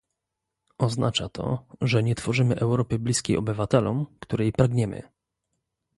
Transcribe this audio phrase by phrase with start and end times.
[0.77, 5.01] Oznacza to, że nie tworzymy Europy bliskiej obywatelom, której pragniemy